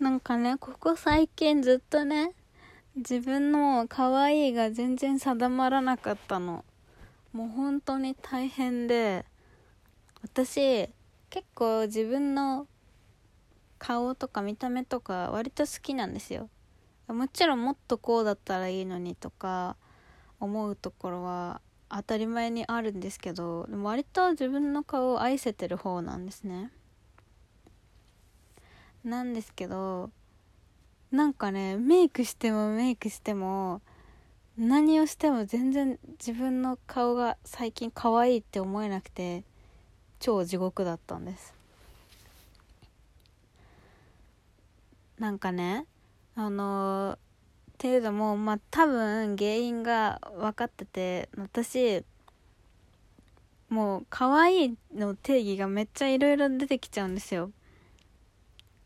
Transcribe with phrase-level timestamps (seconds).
[0.00, 2.32] なんかねここ最近ずっとね
[2.96, 6.64] 自分の可愛いが全然定まらなかったの。
[7.32, 9.24] もう本当に大変で
[10.22, 10.88] 私
[11.30, 12.68] 結構自分の
[13.78, 16.48] 顔とか見た目とか割と好きなんですよ。
[17.08, 19.76] もちろんもっとこうだったらいいのにとか
[20.40, 26.70] 思うところは当たり前にあるんですけどでも割と自分の顔を愛せてる方なんですね。
[29.04, 30.10] なんですけど
[31.12, 33.82] なんかねメイクしてもメイクしても
[34.56, 39.44] 何をしても全然自分の顔が最近可愛いって思えなくて
[40.20, 41.54] 超地獄だったんです。
[45.18, 45.86] なんかね
[46.34, 47.18] あのー、っ
[47.78, 52.02] ていうのもまあ多分原因が分かってて私
[53.68, 57.50] もう可愛いの定義がめっちゃいろいろ出てきちゃうんですよ。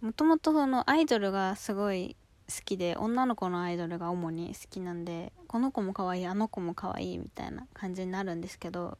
[0.00, 2.16] もともとそのアイドルがすごい
[2.48, 8.96] 好きで女の子のアイドルが主に好きなんでこの子も可愛いあの子も可愛いみたいな感じになるんですけど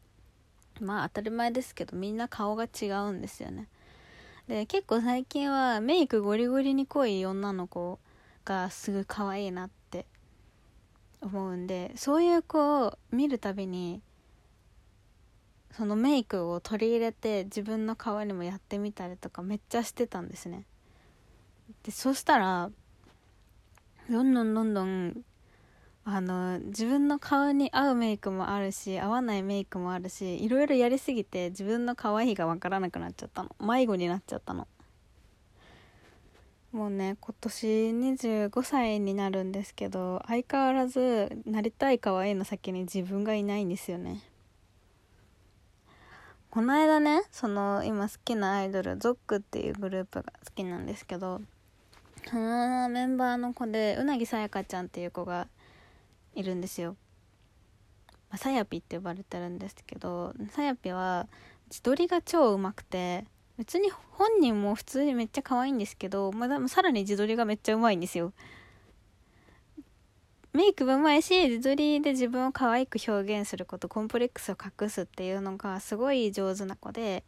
[0.79, 3.69] まあ当たり前ですけどみんな顔が違うんですよね。
[4.47, 7.99] で結構最近はメイクゴリゴリに濃い女の子
[8.45, 10.07] がすぐ可愛いなって
[11.23, 14.03] 思うんでそういう子を見るたびに
[15.73, 20.65] そのメイクを取り入れて自分の顔にもやってみたりとかめっちゃしてたんですね。
[21.85, 22.71] でそしたら
[24.11, 25.25] どんどんどんどん
[26.05, 33.55] あの自分の顔に合うメイクもあるし合わないメイクもあるしいろいろやりすぎて自分の可愛いが分からなくなっちゃったの。
[33.61, 34.67] 迷子になっちゃったの。
[36.73, 44.23] もうね今年25歳になるんですけど相変わらずなりたい可愛いの先に自分がいないんですよね。
[46.51, 51.41] この間ねその今好きなアイドルゾックっていうグループが好きなんですけど
[52.29, 55.49] そのメンバーの子でうなぎさやかちゃんっていう子が
[56.35, 56.97] いるんですよ。
[58.31, 61.27] まあ、さやぴって呼ばれてるんですけどさやぴは
[61.69, 63.25] 自撮りが超うまくて
[63.59, 68.33] 別に本人も普通にめっちゃ可愛いんですけど、まあ、さらに自撮りがめっちゃうまいんですよ。
[70.53, 77.23] メイクもうまいし自撮りで自分を可愛く表現することコンプレックスを隠すっていうのがすごい上手な子で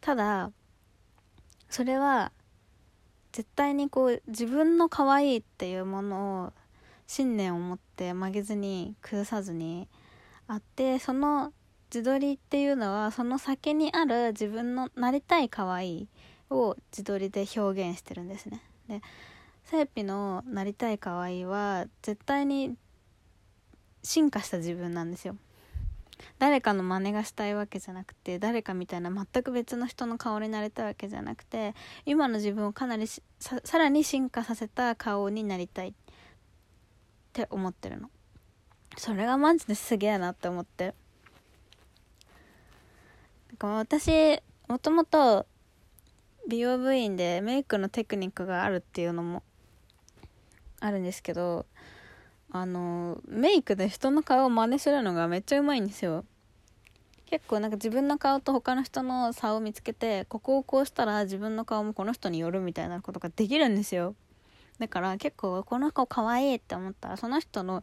[0.00, 0.52] ただ
[1.68, 2.30] それは
[3.32, 6.52] 絶対にこう自分の可愛いっていうものを
[7.06, 9.88] 信念を持って曲げずに崩さずに
[10.46, 11.52] あってその
[11.92, 16.08] 自撮りっていうのはその先にある自分のなりたい可愛い
[16.50, 18.62] を自撮りで表現してるんですね。
[18.88, 19.02] で
[19.64, 22.76] セーピのなりたい可愛いは絶対に
[24.02, 25.36] 進化した自分なんですよ。
[26.38, 31.74] 誰かの真似がしたいわけじゃなくて誰かみたいな全く別の人の顔になりたわけじゃなくて
[32.06, 33.22] 今の自分をかなりさ
[33.78, 35.94] らに進化させた顔になりたい。
[37.32, 38.10] って思ってるの。
[38.98, 40.94] それがマジですげえなって思って
[43.58, 44.38] 私
[44.68, 45.46] もともと
[46.46, 49.42] 美容部員でメイクのテクニックがあるっていうのも
[50.80, 51.64] あるんですけど
[52.54, 56.26] あのメイクで人の顔を真似するのがめっちゃうまいんですよ。
[57.24, 64.14] 結構なんか自分の顔と他の人の差を見つけてここをこうしたら自分の顔もこの人によるみたいなことができるんですよ。
[64.78, 67.82] だから結構この顔可愛いって思ったらその人の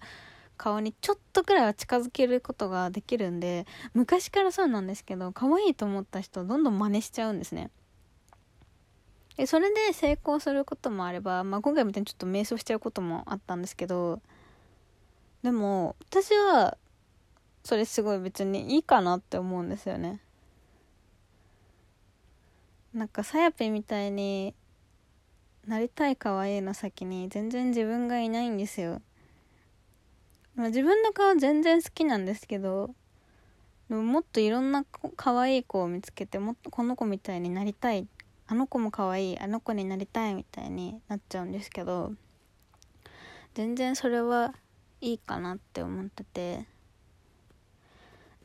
[0.55, 3.65] 顔にちょっとくらいは近づけることができるんで
[3.95, 7.71] 昔からそうなんですけど可愛いと思った人どんどん真似しちゃうんですね。
[9.35, 14.21] でそれで成功することもあれば、まあ、今回みたいにちょっと迷走しちゃうこともあったんですけど
[15.43, 16.77] でも私は
[17.63, 20.19] それすごい別にいいかなって思うんですよね。
[22.93, 24.55] なんかさやぴみたいに
[25.67, 29.01] なりたい可愛いの先に全然自分がいないんですよ、
[30.55, 32.95] まあ、自分の顔全然好きなんですけど
[33.89, 34.85] でももっといろんな
[35.15, 38.07] 可愛い子を見つけてもっとこの子みたいになりたい
[38.47, 42.13] あの子も可愛いあの子になりたいみたいになっちゃうんですけど
[43.53, 44.55] 全然それは
[45.01, 46.65] いいかなって思ってて。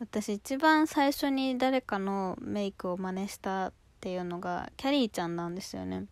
[0.01, 6.07] 私一番最初に誰かのメイクを真似したっていうのがキャリーちゃんなんですよね。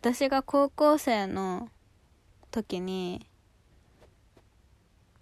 [0.00, 1.68] 私が高校生の
[2.50, 3.26] 時に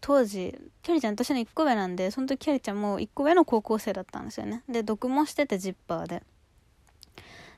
[0.01, 4.63] 当時キャリーちゃん私の1個上なんでその時キャリーちゃんも1個上の高校生だったんですよね。
[4.69, 6.23] で読もしててジッパーで。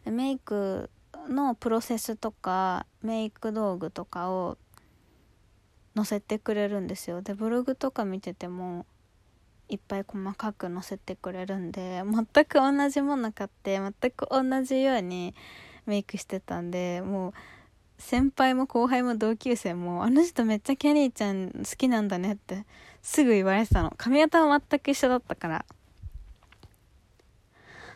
[0.04, 0.88] でメイク
[1.28, 4.56] のプロセスとかメイク道具とかを
[5.96, 7.22] 載せてくれるんですよ。
[7.22, 8.84] でブログとか見てても
[9.68, 15.34] いっぱい細かく載せてくれるんで全く同じもの買って全く同じように
[15.86, 17.32] メイクしてたんでもう
[17.98, 22.66] 先輩も後輩も同級生もあの人めっちゃキャリーちゃん好きなんだねって
[23.02, 23.92] すぐ言われてたの。
[23.96, 25.64] 髪型は全く一緒だったから。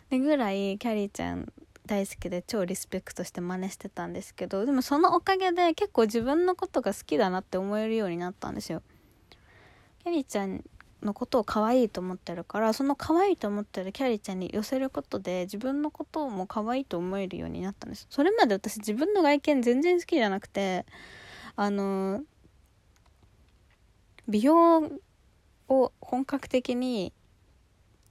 [0.09, 1.53] でぐらいキャリーちゃん
[1.91, 8.81] 大好きで超リスペクトして真似してたんですけどでもそのおかげで結構自分のことが好きだなって思えるようになったんですよ。
[10.01, 10.63] キャリーちゃん
[11.03, 20.85] のことを可愛いと思ってるからその可愛いと思ってるキャリーちゃんに寄せることで自分のことも可愛いと思えるようになったんですそれまで私自分の外見全然好きじゃなくて
[21.57, 22.21] あの
[24.29, 24.91] 美容
[25.67, 27.11] を本格的に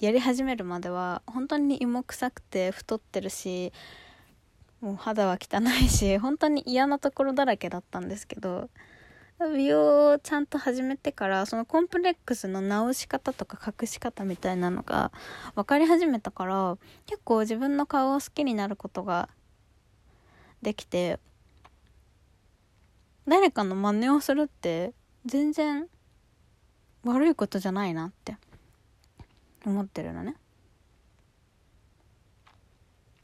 [0.01, 3.71] やり始めるまでは本当に芋臭くて太ってるし
[4.81, 8.71] もう肌は汚いし本当に嫌なところだらけだったんですけど
[9.55, 15.13] 美容をちゃんと始めてからそのコンプレックスの直し方とか隠し方みたいなのが
[15.55, 19.29] 分かり始めたから結構自分の顔を好きになることが
[20.63, 21.19] できて
[23.29, 24.95] 誰かの真似をするって
[25.27, 25.89] 全然
[27.05, 28.37] 悪いことじゃないなって。
[29.67, 30.37] 思ってるのね。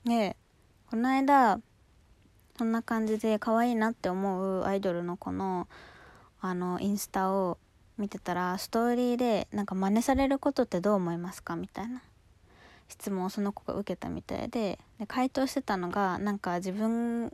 [0.04, 0.36] で
[0.90, 1.60] この間
[2.58, 5.68] こんな感じで可愛いなって思うアイドルの子の
[6.40, 7.58] あのインスタを
[7.98, 11.56] 見てたらストーリーでなんか真似されることってどう思いますか？
[11.56, 12.02] みたいな
[12.88, 17.32] 質問をその子が受けたみたいでで回答してたのがなんか自分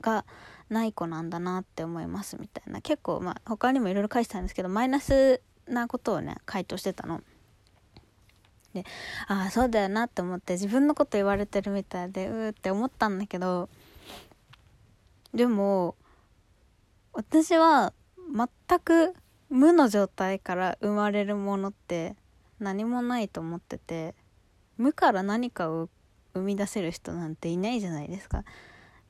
[0.00, 0.26] が
[0.68, 7.22] ない子なんだなって思いますみたいな結構まあ他にもいろいろ書いてたんですけどマイナスなことをね回答してたの。
[8.74, 8.84] で
[9.28, 13.68] ああそうだよなって思って自分のこと言われてるみたいでうーって思ったんだけど
[15.34, 15.96] でも
[17.12, 17.92] 私は
[18.34, 19.14] 全く
[19.50, 22.16] 無の状態から生まれるものって
[22.58, 24.14] 何もないと思ってて
[24.78, 25.88] 無から何かを
[26.34, 28.44] 生み出せる人なんていないじゃないですか。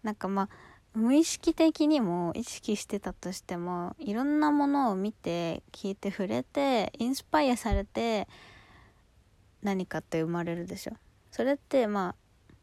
[0.02, 0.48] なんかまあ
[0.94, 8.28] 無意識的にも意識してたとしてもいろんなものを見て聞いて触れてインスパイアされて
[9.62, 10.92] 何かって生まれるでしょ。
[11.30, 12.14] それってま
[12.50, 12.54] あ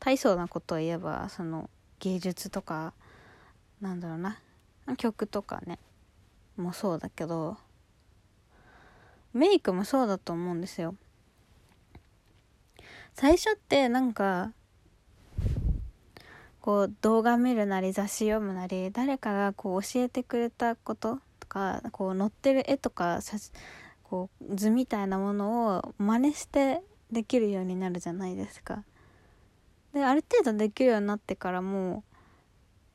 [0.00, 2.92] 大層なことを言えばその芸術とか
[3.80, 4.38] なんだろうな。
[4.96, 5.78] 曲とかね。
[6.56, 7.58] もそうだけど
[9.34, 10.94] メイクもそうだと思うんですよ。
[13.12, 14.52] 最初ってなんか
[16.60, 23.20] こう動画見るなり雑誌読むなり誰かがこう教えてくれたこととかこう載ってる絵とか
[24.08, 26.80] こう図みたいなものを真似して
[27.10, 28.84] できるようになるじゃないですか。
[29.92, 32.04] である程度できるようになってからも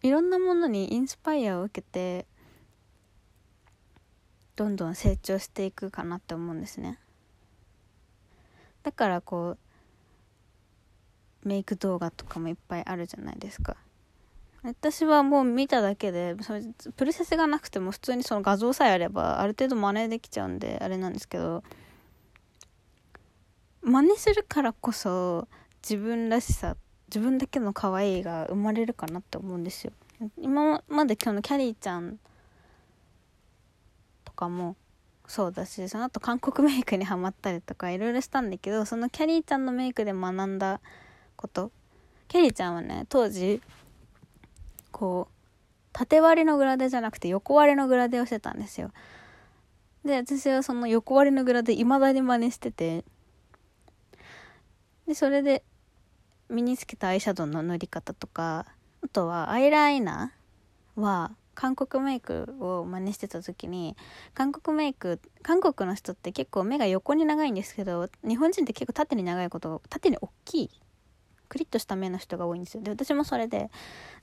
[0.03, 2.25] ういろんなものにインスパイアを受けて
[4.55, 6.97] どんどん成長していくかなって思うんですね。
[8.83, 9.57] だからこ
[11.43, 13.75] うメイク動画とかもいっぱいあるじゃないですか。
[14.63, 16.61] 私はもう見ただけでそれ
[16.95, 21.63] プロセスがなくても普通にその画像さえあればある程度真似できちゃうんであれなんですけど
[23.81, 25.47] 真似するからこそ
[25.81, 26.77] 自分らしさ
[27.07, 29.91] 自分だけの可愛いが生まれるかなって思うんですよ。
[30.37, 32.19] 今まで今日のキャリーちゃん
[34.23, 34.75] とかも
[35.25, 40.79] そうだしその後韓国メイクにハマったりとかいろいろしたんだけどそのキャリーちゃんのメイクで学んだ
[41.35, 41.71] こと。
[42.27, 43.61] キャリーちゃんはね当時
[44.92, 45.33] こう
[45.94, 48.92] 縦割りのグラデじゃなくて横割りのグラデをしてたんですよ。
[50.06, 53.04] で私はその横割りのグラデ未だに真似してて。
[55.07, 55.64] でそれで
[56.50, 58.66] 身につけたアイシャドウの塗り方とか
[59.04, 63.95] あとはアイライナーは韓国メイクを真似してた時に
[64.33, 70.69] 韓国メイク韓国の人って結構目が横に長いんですけど日本人って結構縦に長いこと縦に大きい
[71.51, 72.81] クリッとした目の人が多いんですよ。
[72.81, 73.69] で私もそれで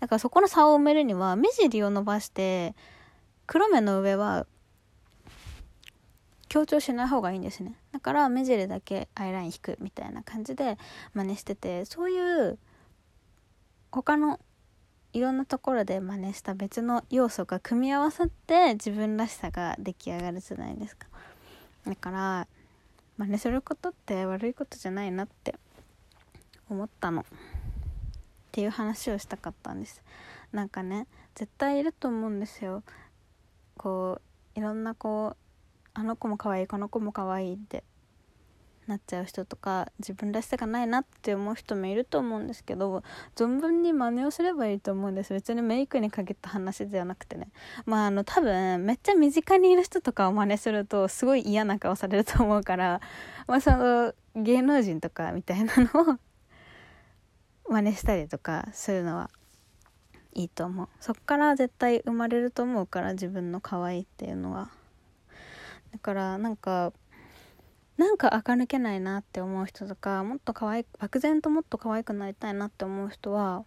[0.01, 2.75] だからそこの差を埋めるには目尻を伸ばして
[3.47, 4.47] 黒目の上は
[6.49, 7.75] 強調しない方がいいんですね。
[7.93, 10.79] だから目尻だけアイライン引くみたいな感じで
[11.13, 12.59] 真似しててそういう
[13.91, 14.41] 他の
[15.13, 21.09] いろんなところで真似した別の要素が組み合わさって自分らしさが出来上がるじゃないですか。
[21.85, 22.49] だから
[23.19, 25.57] 真似することって悪いことじゃないなって
[26.69, 27.23] 思ったの。
[27.23, 27.25] っ
[28.53, 30.03] ていう話をしたかったんです。
[30.53, 32.83] なんかね絶対いると思うんですよ。
[33.77, 34.21] こ
[34.57, 35.37] ういろんなこう
[35.95, 37.85] あの子も可愛いこの子も可愛いって。
[38.89, 43.03] なっちゃう人とか自分らしさがないなって思う人もいると思うんですけど
[43.37, 45.33] 存分に真似をすればいいと思うんです。
[45.33, 47.49] 別にメイクに限った話ではなくてね。
[47.85, 53.01] まああの多分めっちゃ身近にいる人とかを真似するとすごい嫌な顔されると思うから
[53.47, 56.19] まあその芸能人とかみたいなのを
[57.69, 59.31] 真似したりとかするのは
[60.35, 60.89] いいと思う。
[61.01, 64.71] そっから絶対生まれると思うから自分の可愛いっていうのは。
[65.93, 66.93] だからなんか
[67.97, 73.65] なんか垢抜けないなって思う人とかもっと可愛い漠然ともっと可愛くなりたいなって思う人は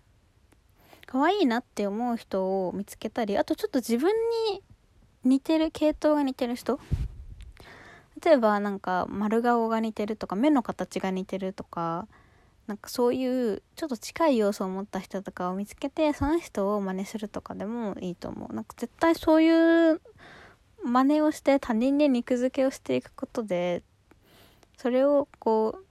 [1.06, 4.14] 可愛いなって思う人を見つけたりあとちょっと自分
[4.54, 4.64] に
[5.26, 6.80] 似てる系統が似てる人。
[8.24, 12.08] 例えばなんか丸顔が似てるとか目の形が似てるとか
[12.72, 18.56] なんかそういうちょっと近い要素を持った人とかを見つけてその人を真似するとかでもいいと思う。
[18.56, 20.00] なんか絶対そういう
[20.82, 23.84] 真似をして他人に肉付けをしていくことで
[24.78, 25.86] それをこう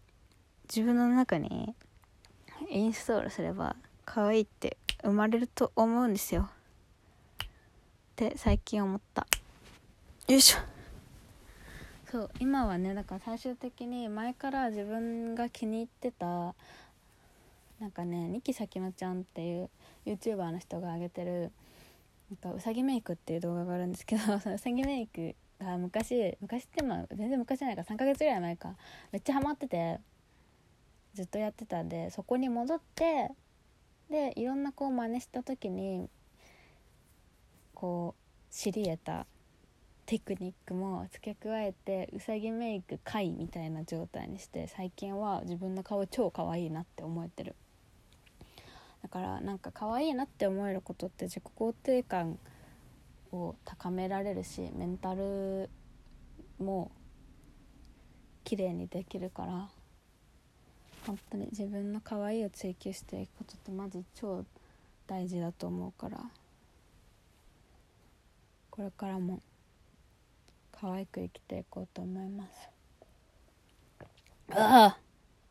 [0.75, 1.75] 自分の中に
[2.71, 6.49] インストールすれば可愛いって生まれると思うんですよ。
[7.43, 7.47] っ
[8.17, 9.27] て最近思った。
[10.29, 10.80] よいしょ。
[12.11, 16.55] そう今はねだから最終的に前から自分が気に入ってた
[17.79, 19.71] なんかねニキサキマちゃんっていう
[20.07, 21.53] YouTuber の人が上げてる
[22.31, 28.75] なんかうさぎメイクっていう動画があるんですけど そのうさぎメイクが昔昔ってまあ全然昔じゃないか3ヶ月ぐらい前か
[29.13, 30.01] めっちゃハマってて
[31.15, 33.31] ずっとやってたんでそこに戻って
[34.11, 36.11] でいろんなこう真似した時に
[37.73, 39.27] こう知り得た
[40.11, 47.55] テクニックも付け加えてうさぎメイク回みたいな状態にして最近は自分の顔超可愛いなって思えてる。
[49.05, 52.41] だからなんか可愛いなって思えることって自己肯定感
[53.31, 55.71] を高められるしメンタル
[56.59, 56.91] も
[58.43, 59.69] 綺麗にできるから
[61.07, 64.45] 本当に自分の可愛いを追求していくことってマジ超
[65.07, 66.19] 大事だと思うから
[68.71, 69.39] これからも
[70.81, 72.71] 可愛く生きていこうと思います。
[74.51, 75.10] ああ。